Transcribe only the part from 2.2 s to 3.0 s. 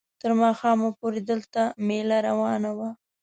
روانه وه.